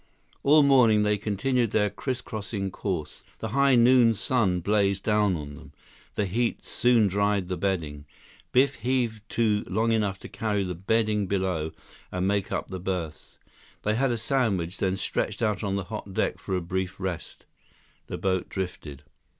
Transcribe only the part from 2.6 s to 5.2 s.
course. The high noon sun blazed